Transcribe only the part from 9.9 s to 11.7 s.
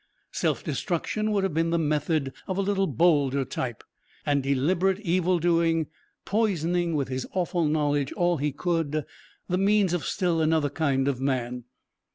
of still another kind of man.